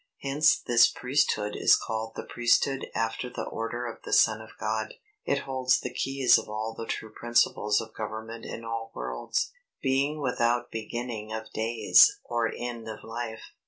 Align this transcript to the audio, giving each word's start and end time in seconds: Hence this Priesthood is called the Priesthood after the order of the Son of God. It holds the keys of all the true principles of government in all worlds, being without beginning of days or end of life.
Hence 0.23 0.57
this 0.59 0.87
Priesthood 0.89 1.55
is 1.55 1.75
called 1.77 2.13
the 2.15 2.23
Priesthood 2.23 2.87
after 2.95 3.29
the 3.29 3.43
order 3.43 3.85
of 3.85 4.01
the 4.01 4.13
Son 4.13 4.41
of 4.41 4.49
God. 4.59 4.95
It 5.25 5.41
holds 5.43 5.79
the 5.79 5.93
keys 5.93 6.39
of 6.39 6.49
all 6.49 6.73
the 6.75 6.87
true 6.87 7.11
principles 7.13 7.79
of 7.79 7.93
government 7.93 8.43
in 8.43 8.65
all 8.65 8.91
worlds, 8.95 9.51
being 9.79 10.19
without 10.19 10.71
beginning 10.71 11.31
of 11.31 11.53
days 11.53 12.17
or 12.23 12.51
end 12.51 12.87
of 12.89 13.03
life. 13.03 13.51